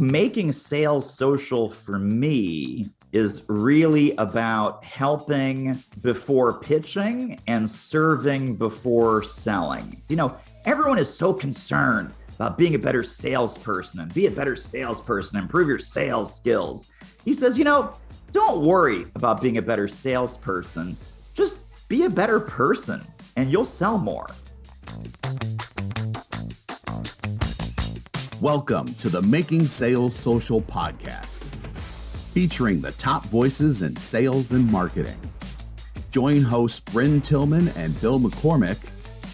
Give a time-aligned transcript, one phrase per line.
[0.00, 10.00] making sales social for me is really about helping before pitching and serving before selling.
[10.08, 14.54] You know, everyone is so concerned about being a better salesperson and be a better
[14.54, 16.88] salesperson, improve your sales skills.
[17.24, 17.94] He says, you know,
[18.32, 20.96] don't worry about being a better salesperson.
[21.34, 21.58] Just
[21.88, 23.04] be a better person
[23.36, 24.26] and you'll sell more.
[28.40, 31.42] Welcome to the Making Sales Social podcast,
[32.32, 35.18] featuring the top voices in sales and marketing.
[36.12, 38.78] Join hosts Brynne Tillman and Bill McCormick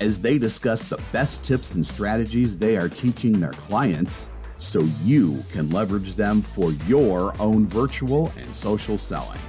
[0.00, 5.44] as they discuss the best tips and strategies they are teaching their clients so you
[5.52, 9.40] can leverage them for your own virtual and social selling.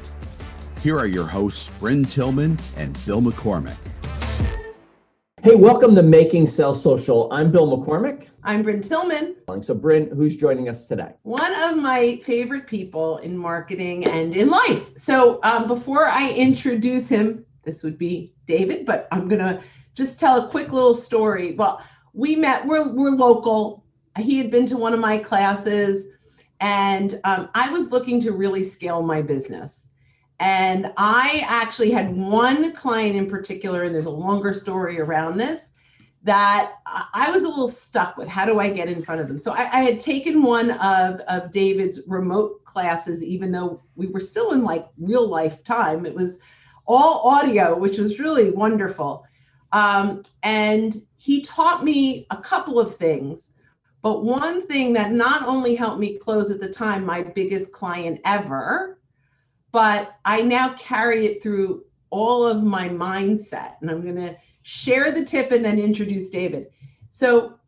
[0.82, 3.78] Here are your hosts, Brynne Tillman and Bill McCormick.
[5.46, 7.32] Hey, welcome to Making Sales Social.
[7.32, 8.30] I'm Bill McCormick.
[8.44, 9.36] I'm Brynne Tillman.
[9.62, 11.12] So, Brynne, who's joining us today?
[11.22, 14.98] One of my favorite people in marketing and in life.
[14.98, 19.62] So, um, before I introduce him, this would be David, but I'm going to
[19.94, 21.54] just tell a quick little story.
[21.54, 21.80] Well,
[22.14, 23.86] we met, we're, we're local.
[24.18, 26.08] He had been to one of my classes,
[26.60, 29.92] and um, I was looking to really scale my business.
[30.40, 35.72] And I actually had one client in particular, and there's a longer story around this,
[36.24, 38.28] that I was a little stuck with.
[38.28, 39.38] How do I get in front of them?
[39.38, 44.20] So I, I, had taken one of, of David's remote classes, even though we were
[44.20, 46.04] still in like real life time.
[46.04, 46.40] It was
[46.88, 49.24] all audio, which was really wonderful.
[49.72, 53.54] Um, and he taught me a couple of things.
[54.02, 58.20] But one thing that not only helped me close at the time my biggest client
[58.26, 59.00] ever,
[59.76, 63.74] but I now carry it through all of my mindset.
[63.82, 66.68] And I'm going to share the tip and then introduce David.
[67.10, 67.60] So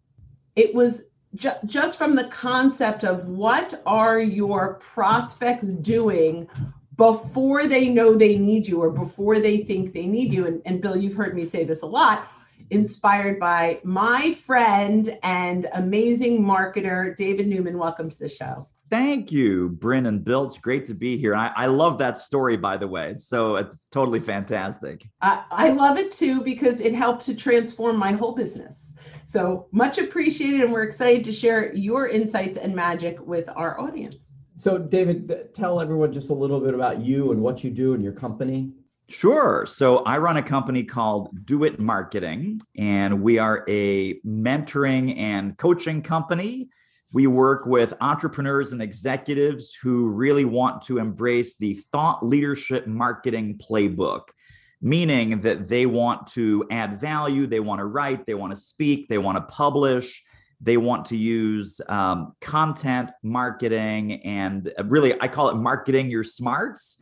[0.56, 1.04] it was
[1.36, 6.48] ju- just from the concept of what are your prospects doing
[6.96, 10.48] before they know they need you or before they think they need you.
[10.48, 12.30] And, and Bill, you've heard me say this a lot
[12.70, 17.78] inspired by my friend and amazing marketer, David Newman.
[17.78, 18.66] Welcome to the show.
[18.90, 20.46] Thank you, Brynne and Bill.
[20.46, 21.36] It's great to be here.
[21.36, 23.16] I, I love that story, by the way.
[23.18, 25.06] So it's totally fantastic.
[25.22, 28.94] I, I love it too because it helped to transform my whole business.
[29.26, 34.38] So much appreciated, and we're excited to share your insights and magic with our audience.
[34.56, 38.00] So, David, tell everyone just a little bit about you and what you do in
[38.00, 38.72] your company.
[39.10, 39.66] Sure.
[39.68, 45.58] So I run a company called Do It Marketing, and we are a mentoring and
[45.58, 46.70] coaching company
[47.14, 53.58] we work with entrepreneurs and executives who really want to embrace the thought leadership marketing
[53.58, 54.30] playbook,
[54.82, 59.08] meaning that they want to add value, they want to write, they want to speak,
[59.08, 60.24] they want to publish,
[60.60, 66.98] they want to use um, content marketing, and really, I call it marketing your smarts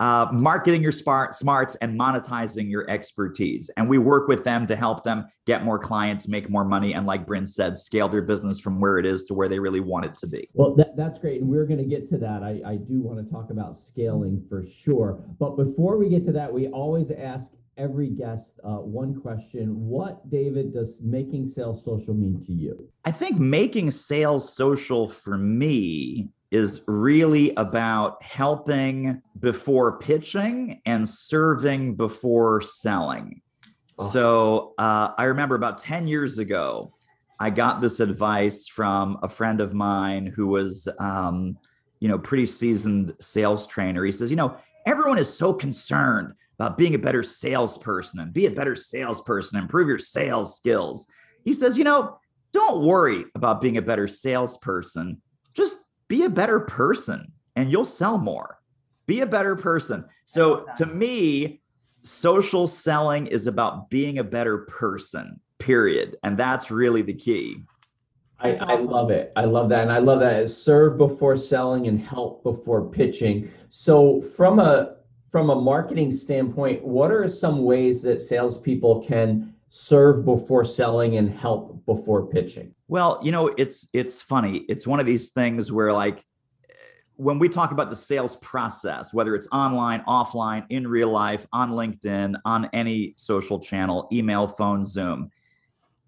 [0.00, 3.70] uh, marketing your smart, smarts and monetizing your expertise.
[3.76, 7.06] And we work with them to help them get more clients, make more money, and
[7.06, 10.04] like Brynne said, scale their business from where it is to where they really want
[10.04, 10.48] it to be.
[10.52, 11.40] Well, that, that's great.
[11.40, 12.42] And we're going to get to that.
[12.42, 15.24] I, I do want to talk about scaling for sure.
[15.38, 20.28] But before we get to that, we always ask every guest uh, one question What,
[20.30, 22.88] David, does making sales social mean to you?
[23.04, 31.94] I think making sales social for me is really about helping before pitching and serving
[31.96, 33.40] before selling.
[33.98, 34.08] Oh.
[34.10, 36.92] So uh, I remember about 10 years ago,
[37.38, 41.58] I got this advice from a friend of mine who was, um,
[42.00, 44.04] you know, pretty seasoned sales trainer.
[44.04, 48.46] He says, you know, everyone is so concerned about being a better salesperson and be
[48.46, 51.06] a better salesperson, improve your sales skills.
[51.44, 52.18] He says, you know,
[52.52, 55.20] don't worry about being a better salesperson.
[55.52, 55.78] Just
[56.08, 58.60] be a better person and you'll sell more.
[59.06, 60.04] Be a better person.
[60.24, 61.62] So to me,
[62.00, 66.16] social selling is about being a better person, period.
[66.22, 67.62] And that's really the key.
[68.38, 69.32] I, I, love it.
[69.34, 69.82] I love that.
[69.82, 70.50] And I love that.
[70.50, 73.50] Serve before selling and help before pitching.
[73.70, 74.96] So from a
[75.30, 81.30] from a marketing standpoint, what are some ways that salespeople can serve before selling and
[81.30, 82.74] help before pitching?
[82.88, 84.58] Well, you know, it's it's funny.
[84.68, 86.24] It's one of these things where like
[87.16, 91.70] when we talk about the sales process, whether it's online, offline, in real life, on
[91.70, 95.30] LinkedIn, on any social channel, email, phone, Zoom,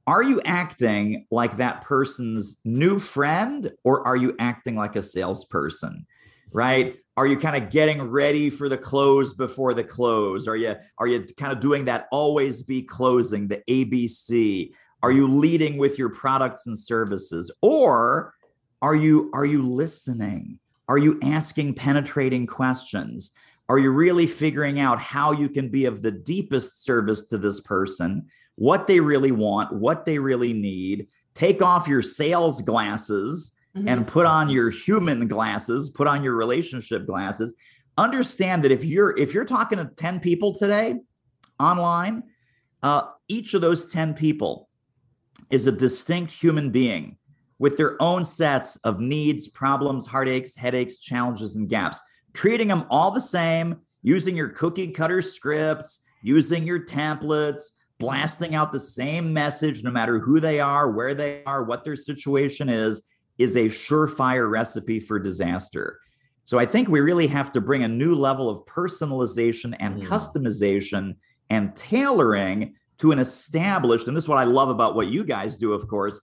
[0.07, 6.07] are you acting like that person's new friend or are you acting like a salesperson?
[6.53, 6.97] Right?
[7.17, 10.47] Are you kind of getting ready for the close before the close?
[10.47, 14.71] Are you are you kind of doing that always be closing, the ABC?
[15.03, 17.51] Are you leading with your products and services?
[17.61, 18.35] Or
[18.81, 20.61] Are you are you listening?
[20.89, 23.33] Are you asking penetrating questions?
[23.69, 27.61] Are you really figuring out how you can be of the deepest service to this
[27.61, 31.09] person, what they really want, what they really need?
[31.35, 33.89] Take off your sales glasses mm-hmm.
[33.89, 37.53] and put on your human glasses, put on your relationship glasses.
[37.97, 40.97] Understand that if you're if you're talking to 10 people today
[41.59, 42.23] online,
[42.83, 44.69] uh, each of those 10 people
[45.51, 47.17] is a distinct human being
[47.59, 51.99] with their own sets of needs, problems, heartaches, headaches, challenges, and gaps.
[52.35, 57.63] Treating them all the same, using your cookie cutter scripts, using your templates,
[57.99, 61.97] blasting out the same message, no matter who they are, where they are, what their
[61.97, 63.03] situation is,
[63.39, 65.99] is a surefire recipe for disaster.
[66.45, 70.07] So I think we really have to bring a new level of personalization and mm.
[70.07, 71.15] customization
[71.51, 75.57] and tailoring to an established, and this is what I love about what you guys
[75.57, 76.21] do, of course,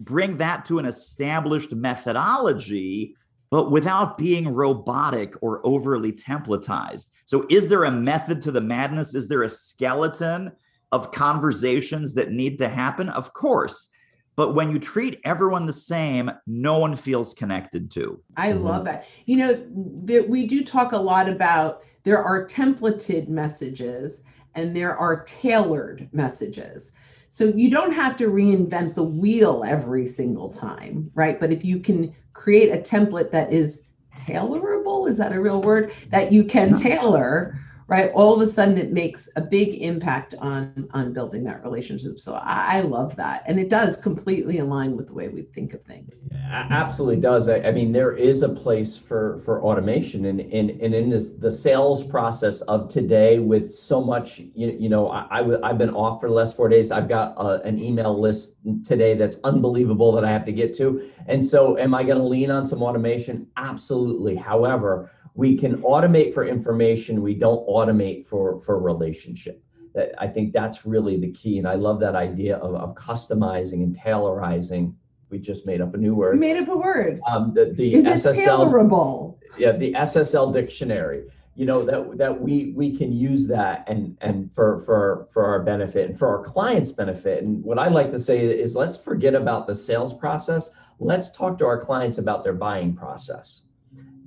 [0.00, 3.14] bring that to an established methodology,
[3.50, 7.10] but without being robotic or overly templatized.
[7.24, 9.14] So, is there a method to the madness?
[9.14, 10.52] Is there a skeleton
[10.92, 13.08] of conversations that need to happen?
[13.08, 13.90] Of course.
[14.38, 18.22] But when you treat everyone the same, no one feels connected to.
[18.36, 18.62] I mm-hmm.
[18.62, 19.08] love that.
[19.26, 24.22] You know, there, we do talk a lot about there are templated messages
[24.54, 26.92] and there are tailored messages.
[27.28, 31.40] So you don't have to reinvent the wheel every single time, right?
[31.40, 35.90] But if you can create a template that is tailorable, is that a real word?
[36.10, 37.58] That you can tailor
[37.88, 38.12] right?
[38.14, 42.20] All of a sudden it makes a big impact on on building that relationship.
[42.20, 43.42] So i, I love that.
[43.46, 46.26] And it does completely align with the way we think of things.
[46.30, 47.48] Yeah, absolutely does.
[47.48, 50.26] I, I, mean there is a place for for automation.
[50.26, 54.88] And and, and in this the sales process of today with so much you, you
[54.90, 56.92] know I, I have been off for the last four days.
[56.92, 61.10] I've got a, an email list today that's unbelievable that i have to get to.
[61.26, 63.46] And so am i going to lean on some automation?
[63.56, 64.36] Absolutely.
[64.36, 69.62] However we can automate for information we don't automate for for relationship.
[69.94, 73.80] That i think that's really the key and i love that idea of, of customizing
[73.84, 74.94] and tailorizing.
[75.30, 76.32] We just made up a new word.
[76.34, 77.20] We made up a word.
[77.26, 79.38] Um, the, the Is ssl it tailorable?
[79.56, 81.22] yeah the ssl dictionary.
[81.54, 85.62] You know that that we we can use that and and for for for our
[85.62, 87.44] benefit and for our clients benefit.
[87.44, 90.70] And what i like to say is let's forget about the sales process.
[90.98, 93.67] Let's talk to our clients about their buying process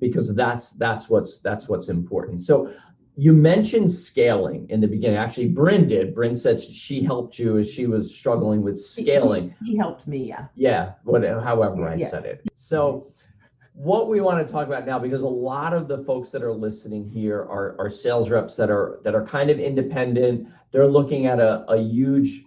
[0.01, 2.41] because that's that's what's that's what's important.
[2.41, 2.73] So
[3.15, 5.17] you mentioned scaling in the beginning.
[5.17, 6.15] Actually, Brynne did.
[6.15, 9.53] Brynne said she helped you as she was struggling with scaling.
[9.63, 10.47] He, helped me, yeah.
[10.55, 12.07] Yeah, what, however I yeah.
[12.07, 12.41] said it.
[12.55, 13.11] So
[13.73, 16.53] what we want to talk about now, because a lot of the folks that are
[16.53, 20.47] listening here are, are sales reps that are that are kind of independent.
[20.71, 22.43] They're looking at a, a huge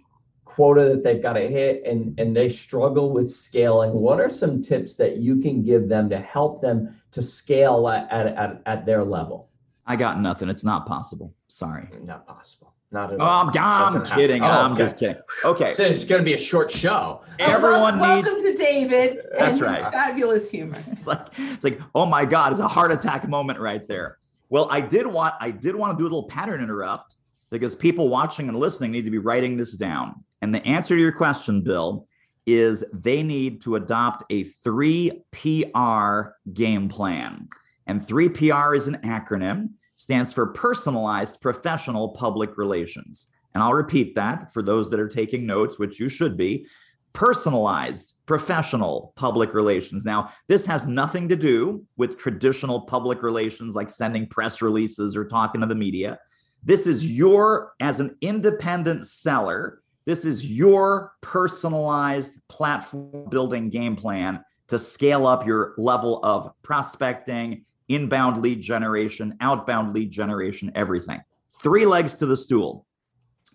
[0.55, 4.61] quota that they've got to hit and, and they struggle with scaling, what are some
[4.61, 9.03] tips that you can give them to help them to scale at, at, at their
[9.03, 9.49] level?
[9.85, 10.47] I got nothing.
[10.47, 11.33] It's not possible.
[11.49, 11.89] Sorry.
[12.01, 12.73] Not possible.
[12.89, 13.51] Not at oh, all.
[13.53, 14.43] I'm, I'm kidding.
[14.43, 14.83] Oh, I'm okay.
[14.83, 15.21] just kidding.
[15.43, 15.73] Okay.
[15.73, 17.21] So it's going to be a short show.
[17.39, 18.27] Everyone well, needs.
[18.27, 19.19] Welcome to David.
[19.37, 19.91] That's right.
[19.93, 20.81] Fabulous humor.
[20.91, 24.17] It's like it's like oh my god, it's a heart attack moment right there.
[24.49, 27.17] Well, I did want I did want to do a little pattern interrupt
[27.49, 30.23] because people watching and listening need to be writing this down.
[30.45, 32.07] And the answer to your question, Bill,
[32.45, 37.49] is they need to adopt a three PR game plan.
[37.87, 43.29] And three PR is an acronym, stands for personalized professional public relations.
[43.55, 46.67] And I'll repeat that for those that are taking notes, which you should be
[47.13, 50.05] personalized professional public relations.
[50.05, 55.25] Now, this has nothing to do with traditional public relations like sending press releases or
[55.25, 56.19] talking to the media.
[56.63, 64.43] This is your, as an independent seller, this is your personalized platform building game plan
[64.67, 71.21] to scale up your level of prospecting, inbound lead generation, outbound lead generation, everything.
[71.61, 72.85] Three legs to the stool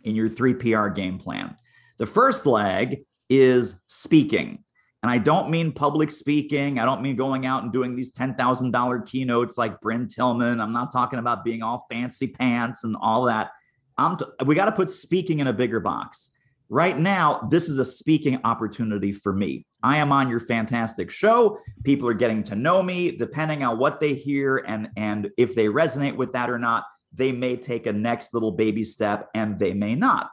[0.05, 1.57] in your three PR game plan.
[1.99, 4.65] The first leg is speaking.
[5.03, 6.79] And I don't mean public speaking.
[6.79, 10.61] I don't mean going out and doing these $10,000 keynotes like Brynne Tillman.
[10.61, 13.51] I'm not talking about being all fancy pants and all that.
[13.99, 16.31] T- we got to put speaking in a bigger box.
[16.73, 19.67] Right now, this is a speaking opportunity for me.
[19.83, 21.59] I am on your fantastic show.
[21.83, 23.11] People are getting to know me.
[23.11, 27.33] Depending on what they hear and, and if they resonate with that or not, they
[27.33, 30.31] may take a next little baby step and they may not.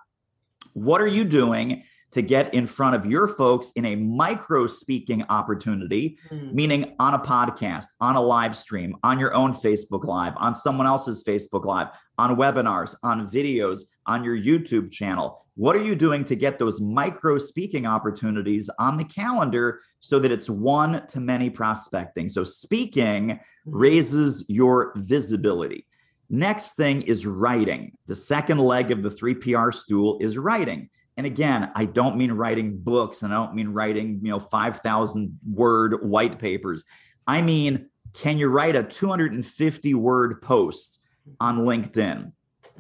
[0.74, 5.26] What are you doing to get in front of your folks in a micro speaking
[5.30, 6.54] opportunity, mm.
[6.54, 10.86] meaning on a podcast, on a live stream, on your own Facebook Live, on someone
[10.86, 11.88] else's Facebook Live,
[12.20, 15.47] on webinars, on videos, on your YouTube channel.
[15.58, 20.32] What are you doing to get those micro speaking opportunities on the calendar so that
[20.32, 22.30] it's one to many prospecting?
[22.30, 23.80] So, speaking Mm-hmm.
[23.80, 25.86] raises your visibility.
[26.30, 27.98] Next thing is writing.
[28.06, 30.90] The second leg of the 3PR stool is writing.
[31.18, 35.38] And again, I don't mean writing books and I don't mean writing, you know, 5,000
[35.54, 36.86] word white papers.
[37.28, 41.00] I mean, can you write a 250 word post
[41.42, 42.32] on LinkedIn?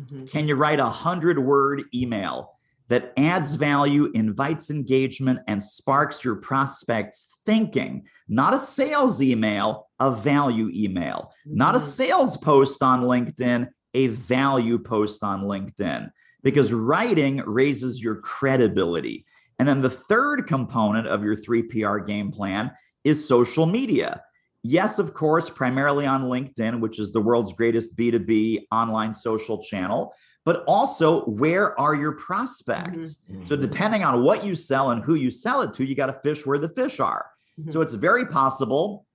[0.02, 0.30] Mhm.
[0.32, 2.57] Can you write a 100 word email
[2.90, 8.06] that adds value, invites engagement, and sparks your prospects' thinking?
[8.28, 11.34] Not a sales email, a value email.
[11.46, 11.82] Not a Mhm.
[11.82, 16.12] sales post on LinkedIn, a value post on LinkedIn.
[16.44, 19.26] Because writing raises your credibility.
[19.60, 22.72] And then the third component of your 3PR game plan
[23.04, 24.22] is social media.
[24.64, 30.14] Yes, of course, primarily on LinkedIn, which is the world's greatest B2B online social channel,
[30.48, 33.20] but also where are your prospects?
[33.44, 36.18] So, depending on what you sell and who you sell it to, you got to
[36.24, 37.26] fish where the fish are.
[37.68, 39.06] So, it's very possible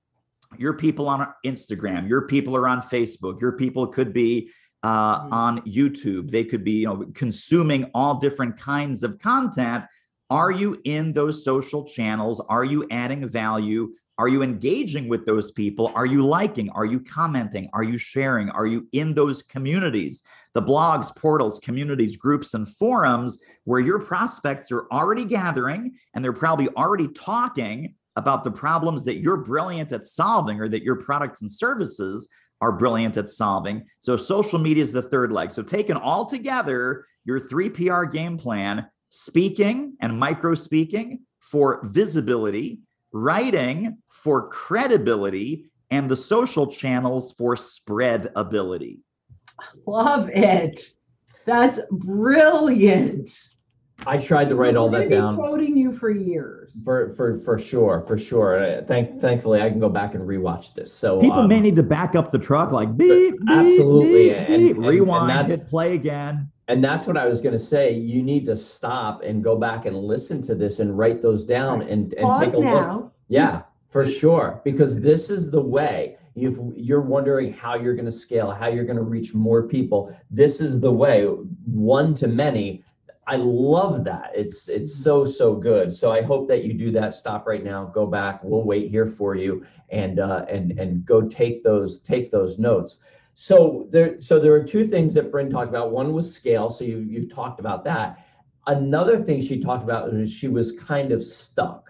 [0.58, 4.50] your people on Instagram, your people are on Facebook, your people could be
[4.82, 5.32] uh, Mhm.
[5.32, 9.84] on YouTube, they could be you know consuming all different kinds of content.
[10.28, 12.40] Are you in those social channels?
[12.56, 13.82] Are you adding value?
[14.18, 15.90] Are you engaging with those people?
[15.94, 16.68] Are you liking?
[16.70, 17.70] Are you commenting?
[17.72, 18.50] Are you sharing?
[18.50, 20.22] Are you in those communities?
[20.54, 26.32] The blogs, portals, communities, groups, and forums where your prospects are already gathering and they're
[26.32, 31.40] probably already talking about the problems that you're brilliant at solving or that your products
[31.40, 32.28] and services
[32.60, 33.84] are brilliant at solving.
[34.00, 35.50] So social media is the third leg.
[35.50, 42.80] So taken all together, your 3PR game plan, speaking and micro speaking for visibility,
[43.12, 49.00] writing for credibility, and the social channels for spread ability.
[49.86, 50.80] Love it.
[51.46, 53.30] That's brilliant.
[54.04, 56.82] I tried to write all that gonna be down Quoting you for years.
[56.84, 58.58] for for for sure, for sure.
[58.78, 60.92] Uh, Thank thankfully I can go back and rewatch this.
[60.92, 64.32] So People um, may need to back up the truck like beep, beep, Absolutely, beep,
[64.36, 66.48] and- beep, and- and rewind, that's- hit play again.
[66.68, 67.92] And that's what I was going to say.
[67.92, 71.82] You need to stop and go back and listen to this and write those down
[71.82, 72.64] and, and Pause take a look.
[72.64, 73.12] now.
[73.28, 74.60] Yeah, for sure.
[74.64, 76.16] Because this is the way.
[76.34, 80.16] If you're wondering how you're going to scale, how you're going to reach more people,
[80.30, 81.24] this is the way.
[81.24, 82.84] One to many.
[83.26, 84.32] I love that.
[84.34, 85.94] It's it's so so good.
[85.96, 87.14] So I hope that you do that.
[87.14, 87.84] Stop right now.
[87.84, 88.42] Go back.
[88.42, 92.98] We'll wait here for you and uh, and and go take those take those notes.
[93.34, 95.92] So there so there are two things that Brynne talked about.
[95.92, 96.70] One was scale.
[96.70, 98.26] So you you've talked about that.
[98.66, 101.81] Another thing she talked about was she was kind of stuck.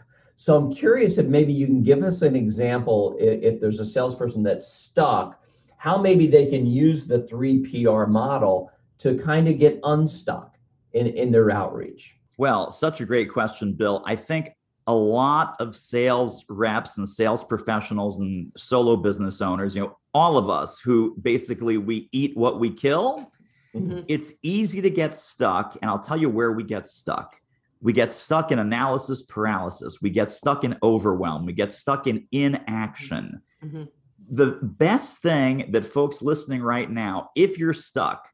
[0.42, 3.84] So I'm curious if maybe you can give us an example if, if there's a
[3.84, 5.40] salesperson that's stuck,
[5.76, 10.56] how maybe they can use the three PR model to kind of get unstuck
[10.94, 12.16] in, in their outreach.
[12.38, 14.02] Well, such a great question, Bill.
[14.04, 14.50] I think
[14.88, 20.36] a lot of sales reps and sales professionals and solo business owners, you know, all
[20.38, 23.30] of us who basically we eat what we kill,
[23.76, 24.04] Mhm.
[24.08, 25.78] it's easy to get stuck.
[25.80, 27.40] And I'll tell you where we get stuck.
[27.82, 30.00] We get stuck in analysis paralysis.
[30.00, 31.44] We get stuck in overwhelm.
[31.44, 33.42] We get stuck in inaction.
[33.62, 33.88] Mhm.
[34.30, 38.28] The best thing that folks listening right now, if you're stuck,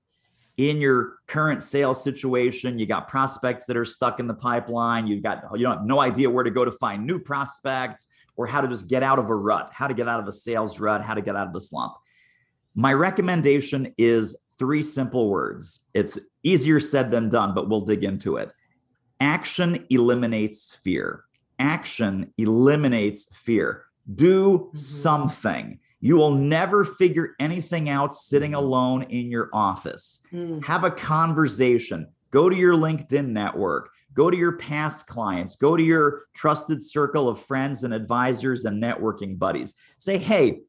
[0.59, 5.07] in your current sales situation, you got prospects that are stuck in the pipeline.
[5.07, 8.47] You've got you don't have no idea where to go to find new prospects or
[8.47, 10.81] how to just get out of a rut, how to get out of a sales
[10.81, 11.95] rut, how to get out of the slump.
[12.75, 15.81] My recommendation is three simple words.
[15.95, 18.53] It's easier said than done, but we'll dig into it.
[19.21, 21.25] Action eliminates fear.
[21.59, 23.85] Action eliminates fear.
[24.15, 24.79] Do Mhm.
[24.79, 25.79] something.
[26.01, 30.21] You will never figure anything out sitting alone in your office.
[30.33, 30.65] Mm.
[30.65, 32.07] Have a conversation.
[32.31, 33.91] Go to your LinkedIn network.
[34.15, 35.57] Go to your past clients.
[35.57, 39.75] Go to your trusted circle of friends and advisors and networking buddies.
[39.99, 40.61] Say, hey,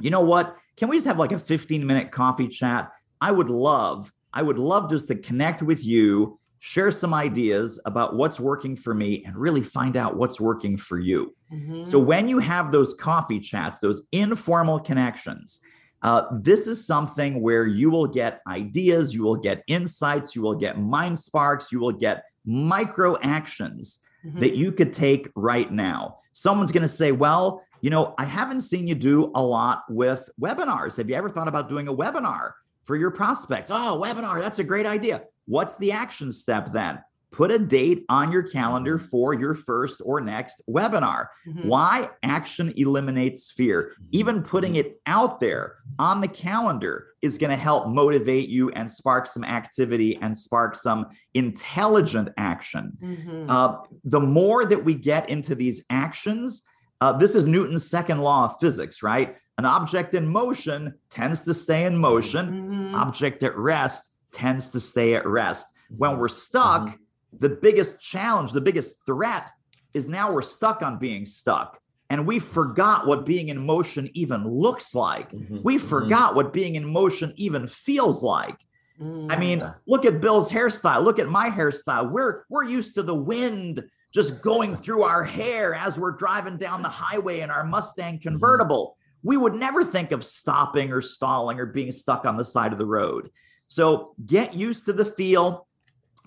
[0.00, 0.56] you know what?
[0.76, 2.90] Can we just have like a 15 minute coffee chat?
[3.20, 8.16] I would love, I would love just to connect with you, share some ideas about
[8.16, 11.32] what's working for me, and really find out what's working for you.
[11.52, 11.86] Mhm.
[11.86, 15.60] So when you have those coffee chats, those informal connections,
[16.02, 20.56] uh, this is something where you will get ideas, you will get insights, you will
[20.56, 24.40] get mind sparks, you will get micro actions Mhm.
[24.40, 26.18] that you could take right now.
[26.32, 30.28] Someone's going to say, well, you know, I haven't seen you do a lot with
[30.40, 30.96] webinars.
[30.96, 32.54] Have you ever thought about doing a webinar
[32.84, 33.70] for your prospects?
[33.70, 35.22] Oh, webinar, that's a great idea.
[35.46, 37.00] What's the action step then?
[37.32, 41.26] put a date on your calendar for your first or next webinar.
[41.46, 41.66] Mhm.
[41.66, 42.08] Why?
[42.22, 43.92] Action eliminates fear.
[44.10, 48.90] Even putting it out there on the calendar is going to help motivate you and
[48.90, 52.92] spark some activity and spark some intelligent action.
[53.02, 53.50] Mhm.
[53.50, 56.62] Uh, the more that we get into these actions,
[57.02, 59.36] uh, this is Newton's second law of physics, right?
[59.58, 62.94] An object in motion tends to stay in motion, Mhm.
[62.94, 65.66] object at rest tends to stay at rest.
[65.96, 66.98] When we're stuck, Mhm.
[67.40, 69.50] the biggest challenge, the biggest threat
[69.94, 71.80] is now we're stuck on being stuck.
[72.10, 75.32] And we forgot what being in motion even looks like.
[75.32, 75.62] Mhm.
[75.64, 75.80] We Mhm.
[75.80, 78.58] forgot what being in motion even feels like.
[78.98, 81.02] I mean, look at Bill's hairstyle.
[81.04, 82.10] Look at my hairstyle.
[82.10, 86.80] We're we're used to the wind just going through our hair as we're driving down
[86.80, 88.96] the highway in our Mustang convertible.
[89.22, 92.78] We would never think of stopping or stalling or being stuck on the side of
[92.78, 93.30] the road.
[93.68, 95.66] So get used to the feel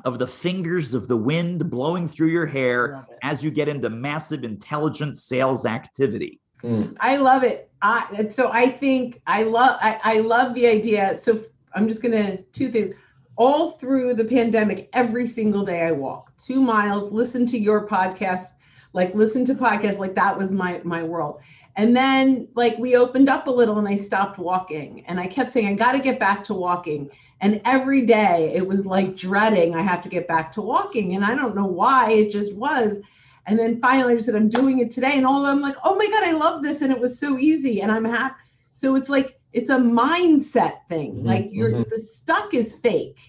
[0.06, 4.44] of the fingers of the wind blowing through your hair as you get into massive
[4.44, 6.40] intelligent sales activity.
[6.64, 6.96] Mm.
[7.00, 7.72] I love it.
[7.82, 11.18] I so I think I love I, I love the idea.
[11.18, 11.40] So
[11.74, 12.96] I'm just gonna two things.
[13.38, 18.48] All through the pandemic, every single day I walk two miles, listen to your podcast,
[18.92, 21.40] like listen to podcasts, like that was my my world.
[21.78, 25.52] And then like we opened up a little and I stopped walking and I kept
[25.52, 27.10] saying, I gotta get back to walking.
[27.42, 31.16] And every day it was like dreading I have to get back to walking.
[31.16, 33.00] And I don't know why, it just was.
[33.48, 35.14] And then finally I just said, I'm doing it today.
[35.18, 36.82] And all of them like, oh my God, I love this.
[36.82, 37.82] And it was so easy.
[37.82, 38.36] And I'm happy.
[38.74, 41.24] So it's like, it's a mindset thing.
[41.24, 41.90] Mhm, Like you're mhm.
[41.90, 43.20] the stuck is fake.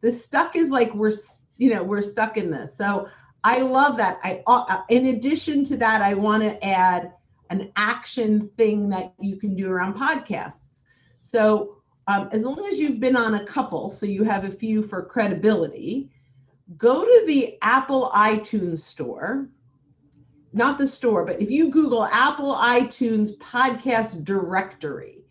[0.00, 1.12] The stuck is like we're
[1.58, 2.76] you know, we're stuck in this.
[2.76, 3.08] So
[3.44, 4.18] I love that.
[4.24, 7.12] I uh, in addition to that, I want to add
[7.50, 10.84] an action thing that you can do around podcasts.
[11.20, 11.81] So
[12.12, 15.02] um, as long as you've been on a couple, so you have a few for
[15.02, 16.10] credibility,
[16.76, 19.48] go to the Apple iTunes store.
[20.52, 25.24] Not the store, but if you Google Apple iTunes podcast directory,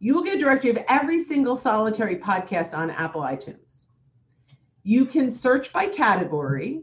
[0.00, 3.84] you will get a directory of every single solitary podcast on Apple iTunes.
[4.82, 6.82] You can search by category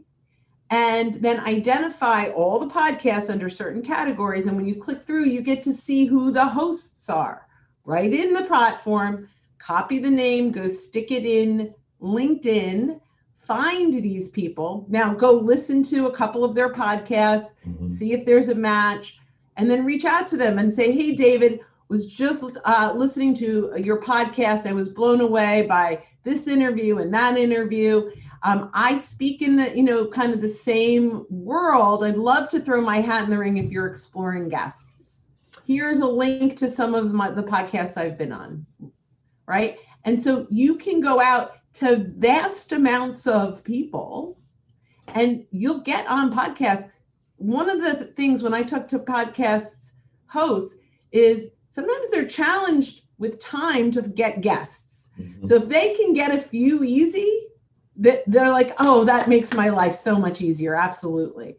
[0.70, 4.46] and then identify all the podcasts under certain categories.
[4.46, 7.46] And when you click through, you get to see who the hosts are
[7.84, 9.28] right in the platform.
[9.62, 13.00] Copy the name, go stick it in LinkedIn,
[13.38, 14.84] find these people.
[14.88, 17.88] Now go listen to a couple of their podcasts, Mhm.
[17.88, 19.18] see if there's a match,
[19.56, 23.72] and then reach out to them and say, Hey, David, was just uh, listening to
[23.76, 24.66] your podcast.
[24.66, 28.10] I was blown away by this interview and that interview.
[28.44, 32.02] Um, I speak in the, you know, kind of the same world.
[32.02, 35.28] I'd love to throw my hat in the ring if you're exploring guests.
[35.66, 38.66] Here's a link to some of my, the podcasts I've been on,
[39.52, 39.76] right?
[40.04, 44.38] And so you can go out to vast amounts of people
[45.14, 46.88] and you'll get on podcasts.
[47.36, 49.90] One of the things when I talk to podcast
[50.26, 50.78] hosts
[51.12, 55.10] is sometimes they're challenged with time to get guests.
[55.20, 55.46] Mhm.
[55.46, 57.30] So if they can get a few easy,
[57.96, 60.74] that they're like, oh, that makes my life so much easier.
[60.74, 61.56] Absolutely.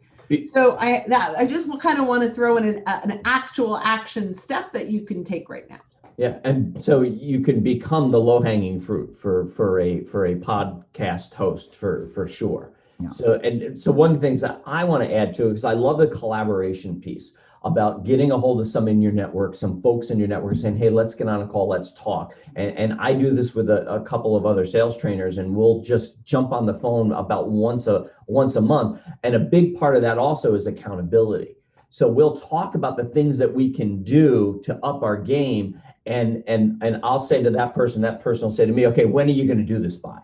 [0.52, 4.34] So I that I just kind of want to throw in an, an actual action
[4.34, 5.82] step that you can take right now.
[6.16, 11.34] Yeah, and so you can become the low-hanging fruit for for a for a podcast
[11.34, 12.72] host for for sure.
[13.02, 13.08] Yeah.
[13.08, 15.72] So and so one of the things that I want to add to because I
[15.72, 17.32] love the collaboration piece
[17.64, 20.76] about getting a hold of some in your network, some folks in your network saying,
[20.76, 22.34] hey, let's get on a call, let's talk.
[22.56, 25.80] And, and I do this with a, a couple of other sales trainers, and we'll
[25.80, 29.00] just jump on the phone about once a once a month.
[29.22, 31.56] And a big part of that also is accountability.
[31.88, 36.44] So we'll talk about the things that we can do to up our game and
[36.46, 39.26] and and I'll say to that person, that person will say to me, okay, when
[39.28, 40.18] are you going to do this by?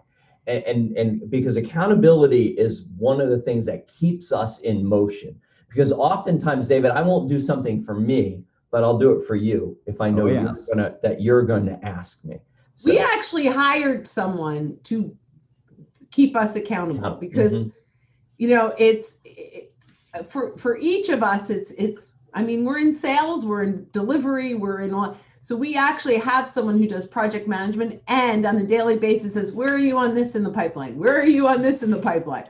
[0.46, 5.40] And, and and because accountability is one of the things that keeps us in motion.
[5.68, 9.78] Because oftentimes, David, I won't do something for me, but I'll do it for you
[9.86, 12.38] if I know Oh, you're gonna that you're going to ask me.
[12.74, 15.16] So- we actually hired someone to
[16.10, 17.72] keep us accountable Yeah, because mhm.
[18.38, 19.72] you know it's it,
[20.28, 24.54] for for each of us it's it's i mean we're in sales we're in delivery
[24.54, 28.66] we're in all so we actually have someone who does project management and on a
[28.66, 31.62] daily basis says where are you on this in the pipeline where are you on
[31.62, 32.44] this in the pipeline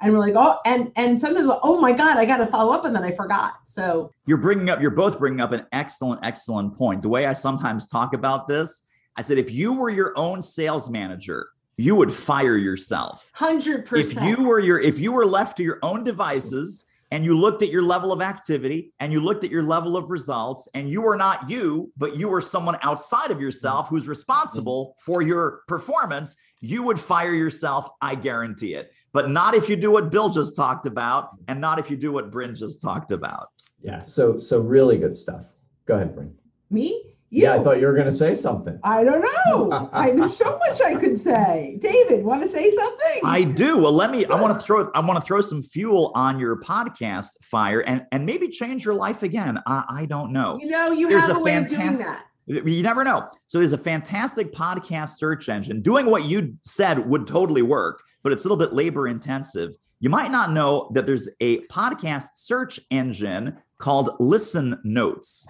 [0.00, 2.84] and we're like oh and and sometimes oh my god i got to follow up
[2.84, 6.74] and then i forgot so You're bringing up, you're both bringing up an excellent, excellent
[6.74, 7.02] point.
[7.02, 8.82] The way I sometimes talk about this,
[9.16, 13.30] I said, if you were your own sales manager, you would fire yourself.
[13.36, 17.38] 100% If you were your, if you were left to your own devices and you
[17.38, 20.90] looked at your level of activity and you looked at your level of results and
[20.90, 23.90] you are not you but you are someone outside of yourself mm.
[23.90, 25.02] who's responsible mm.
[25.02, 28.92] for your performance you would fire yourself i guarantee it.
[29.12, 32.12] But not if you do what bill just talked about and not if you do
[32.12, 33.48] what brynne just talked about.
[33.82, 35.46] Yeah so so really good stuff.
[35.86, 36.32] Go ahead brynne.
[36.70, 37.42] Me you.
[37.42, 38.78] Yeah, I thought you were going to say something.
[38.82, 39.90] I don't know.
[39.92, 41.76] I, there's so much I could say.
[41.80, 43.20] David, want to say something?
[43.24, 43.78] I do.
[43.78, 44.24] Well, let me.
[44.26, 44.90] I want to throw.
[44.94, 48.94] I want to throw some fuel on your podcast fire, and and maybe change your
[48.94, 49.60] life again.
[49.66, 50.58] I, I don't know.
[50.60, 52.24] You know, you there's have a, a way of doing that.
[52.46, 53.28] You never know.
[53.48, 55.82] So there's a fantastic podcast search engine.
[55.82, 59.74] Doing what you said would totally work, but it's a little bit labor intensive.
[59.98, 65.46] You might not know that there's a podcast search engine called Listen Notes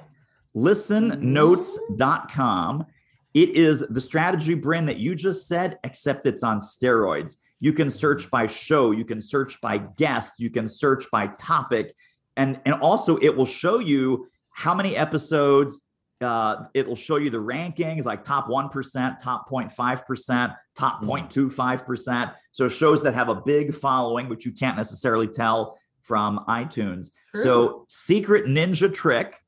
[0.56, 2.86] listennotes.com.
[3.34, 7.36] It is the strategy brand that you just said, except it's on steroids.
[7.60, 11.94] You can search by show, you can search by guest, you can search by topic,
[12.36, 15.82] and, and also it will show you how many episodes.
[16.22, 22.34] Uh, it will show you the rankings like top 1%, top 0.5%, top 0.25%.
[22.52, 27.10] So shows that have a big following, which you can't necessarily tell from iTunes.
[27.34, 27.42] True.
[27.42, 29.42] So, secret ninja trick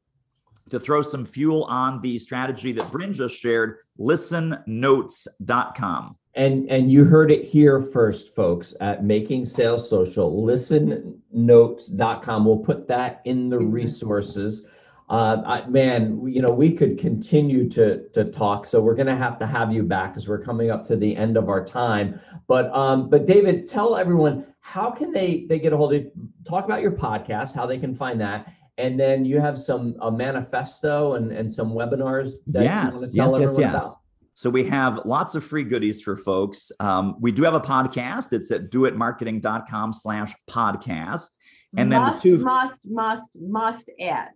[0.71, 6.17] to throw some fuel on the strategy that Brynne just shared, listennotes.com.
[6.35, 12.45] And and you heard it here first, folks, at Making Sales Social, listennotes.com.
[12.45, 13.73] We'll put that in the mm-hmm.
[13.73, 14.65] resources.
[15.11, 19.17] Uh, I, man, you know, we could continue to to talk, so we're going to
[19.17, 22.21] have to have you back because we're coming up to the end of our time.
[22.47, 26.13] But um, but David, tell everyone how can they they get a hold of you?
[26.45, 30.11] Talk about your podcast, how they can find that, and then you have some a
[30.11, 33.75] manifesto and, and some webinars that yes, you want to tell yes, yes, yes.
[33.75, 33.97] About.
[34.35, 36.71] So we have lots of free goodies for folks.
[36.79, 38.33] Um, we do have a podcast.
[38.33, 41.31] It's at doitmarketing.com slash podcast.
[41.77, 44.29] And must, then the two must, must, must add.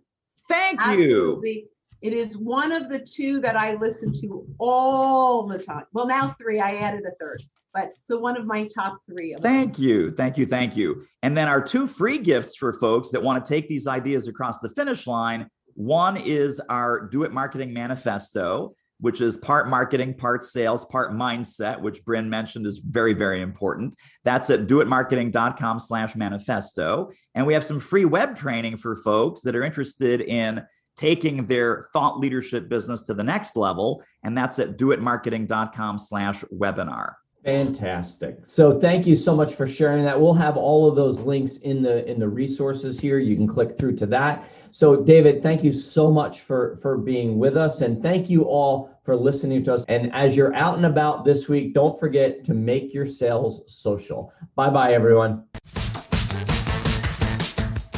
[0.49, 1.51] Thank Absolutely.
[1.51, 1.67] you.
[2.03, 5.85] It is one of the two that I listen to all the time.
[5.93, 6.59] Well, now three.
[6.59, 7.41] I added a third.
[7.73, 9.35] But so one of my top three.
[9.39, 10.11] thank you.
[10.11, 10.45] Thank you.
[10.45, 11.05] Thank you.
[11.23, 14.59] And then our two free gifts for folks that want to take these ideas across
[14.59, 15.47] the finish line.
[15.75, 21.81] One is our Do It Marketing Manifesto, which is part marketing, part sales, part mindset,
[21.81, 23.95] which Brynne mentioned is very, very important.
[24.25, 27.11] That's at doitmarketing.com slash manifesto.
[27.33, 30.63] And we have some free web training for folks that are interested in
[30.95, 34.03] taking their thought leadership business to the next level.
[34.23, 37.13] And that's at doitmarketing.com slash webinar.
[37.43, 38.37] Fantastic.
[38.45, 40.19] So thank you so much for sharing that.
[40.19, 43.19] We'll have all of those links in the in the resources here.
[43.19, 44.49] You can click through to that.
[44.71, 48.97] So David, thank you so much for for being with us and thank you all
[49.03, 49.83] for listening to us.
[49.89, 54.31] And as you're out and about this week, don't forget to make your sales social.
[54.55, 55.43] Bye-bye everyone.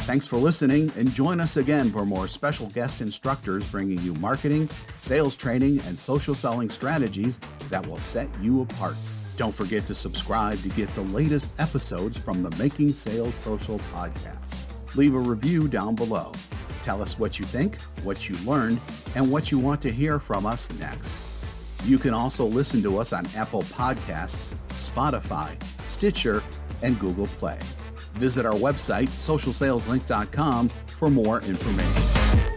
[0.06, 4.70] Thanks for listening and join us again for more special guest instructors bringing you marketing,
[5.00, 7.40] sales training, and social selling strategies
[7.70, 8.94] that will set you apart.
[9.36, 14.62] Don't forget to subscribe to get the latest episodes from the Making Sales Social podcast.
[14.94, 16.30] Leave a review down below.
[16.82, 18.80] Tell us what you think, what you learned,
[19.16, 21.24] and what you want to hear from us next.
[21.82, 26.44] You can also listen to us on Apple Podcasts, Spotify, Stitcher,
[26.80, 27.58] and Google Play.
[28.16, 32.55] Visit our website, socialsaleslink.com, for more information.